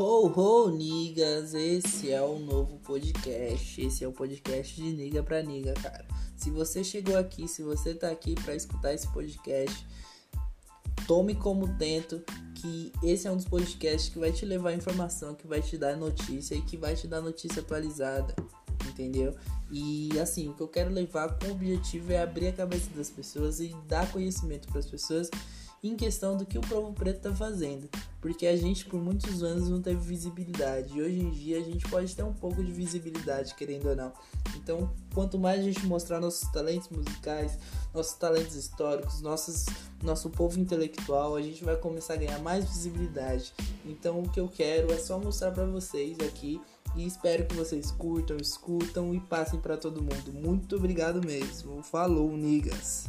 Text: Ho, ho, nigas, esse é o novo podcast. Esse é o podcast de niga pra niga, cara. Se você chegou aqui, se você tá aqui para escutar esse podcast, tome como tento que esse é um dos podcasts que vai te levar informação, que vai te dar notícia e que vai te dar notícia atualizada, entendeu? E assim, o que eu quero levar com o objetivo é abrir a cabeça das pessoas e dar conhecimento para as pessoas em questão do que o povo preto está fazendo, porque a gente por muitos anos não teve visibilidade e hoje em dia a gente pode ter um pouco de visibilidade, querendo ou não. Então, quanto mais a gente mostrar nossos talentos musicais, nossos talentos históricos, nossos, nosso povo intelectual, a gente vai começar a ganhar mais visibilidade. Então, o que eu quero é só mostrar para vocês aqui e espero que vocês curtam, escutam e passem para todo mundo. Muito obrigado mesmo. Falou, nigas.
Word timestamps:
Ho, 0.00 0.28
ho, 0.28 0.70
nigas, 0.70 1.54
esse 1.54 2.12
é 2.12 2.22
o 2.22 2.38
novo 2.38 2.78
podcast. 2.84 3.84
Esse 3.84 4.04
é 4.04 4.06
o 4.06 4.12
podcast 4.12 4.80
de 4.80 4.92
niga 4.92 5.24
pra 5.24 5.42
niga, 5.42 5.74
cara. 5.74 6.06
Se 6.36 6.50
você 6.50 6.84
chegou 6.84 7.18
aqui, 7.18 7.48
se 7.48 7.64
você 7.64 7.92
tá 7.94 8.08
aqui 8.08 8.36
para 8.36 8.54
escutar 8.54 8.94
esse 8.94 9.08
podcast, 9.08 9.84
tome 11.04 11.34
como 11.34 11.76
tento 11.78 12.22
que 12.54 12.92
esse 13.02 13.26
é 13.26 13.32
um 13.32 13.34
dos 13.34 13.44
podcasts 13.44 14.08
que 14.08 14.20
vai 14.20 14.30
te 14.30 14.46
levar 14.46 14.72
informação, 14.72 15.34
que 15.34 15.48
vai 15.48 15.60
te 15.60 15.76
dar 15.76 15.96
notícia 15.96 16.54
e 16.54 16.62
que 16.62 16.76
vai 16.76 16.94
te 16.94 17.08
dar 17.08 17.20
notícia 17.20 17.60
atualizada, 17.60 18.36
entendeu? 18.88 19.34
E 19.68 20.10
assim, 20.20 20.48
o 20.48 20.54
que 20.54 20.60
eu 20.60 20.68
quero 20.68 20.92
levar 20.92 21.36
com 21.40 21.48
o 21.48 21.50
objetivo 21.50 22.12
é 22.12 22.22
abrir 22.22 22.46
a 22.46 22.52
cabeça 22.52 22.88
das 22.94 23.10
pessoas 23.10 23.58
e 23.58 23.74
dar 23.88 24.08
conhecimento 24.12 24.68
para 24.68 24.78
as 24.78 24.86
pessoas 24.86 25.28
em 25.82 25.96
questão 25.96 26.36
do 26.36 26.46
que 26.46 26.56
o 26.56 26.60
povo 26.60 26.92
preto 26.92 27.16
está 27.16 27.34
fazendo, 27.34 27.88
porque 28.20 28.46
a 28.46 28.56
gente 28.56 28.84
por 28.86 29.00
muitos 29.00 29.42
anos 29.42 29.68
não 29.68 29.80
teve 29.80 30.00
visibilidade 30.00 30.96
e 30.96 31.02
hoje 31.02 31.20
em 31.20 31.30
dia 31.30 31.58
a 31.58 31.62
gente 31.62 31.88
pode 31.88 32.14
ter 32.14 32.22
um 32.22 32.32
pouco 32.32 32.62
de 32.62 32.72
visibilidade, 32.72 33.54
querendo 33.54 33.88
ou 33.88 33.96
não. 33.96 34.12
Então, 34.56 34.92
quanto 35.14 35.38
mais 35.38 35.60
a 35.60 35.62
gente 35.62 35.86
mostrar 35.86 36.20
nossos 36.20 36.50
talentos 36.50 36.88
musicais, 36.88 37.58
nossos 37.94 38.14
talentos 38.14 38.54
históricos, 38.54 39.20
nossos, 39.20 39.66
nosso 40.02 40.30
povo 40.30 40.58
intelectual, 40.58 41.36
a 41.36 41.42
gente 41.42 41.64
vai 41.64 41.76
começar 41.76 42.14
a 42.14 42.16
ganhar 42.16 42.38
mais 42.40 42.64
visibilidade. 42.64 43.52
Então, 43.84 44.20
o 44.20 44.28
que 44.28 44.40
eu 44.40 44.48
quero 44.48 44.92
é 44.92 44.98
só 44.98 45.18
mostrar 45.18 45.52
para 45.52 45.64
vocês 45.64 46.18
aqui 46.20 46.60
e 46.96 47.06
espero 47.06 47.46
que 47.46 47.54
vocês 47.54 47.90
curtam, 47.90 48.36
escutam 48.36 49.14
e 49.14 49.20
passem 49.20 49.60
para 49.60 49.76
todo 49.76 50.02
mundo. 50.02 50.32
Muito 50.32 50.76
obrigado 50.76 51.24
mesmo. 51.24 51.82
Falou, 51.82 52.36
nigas. 52.36 53.08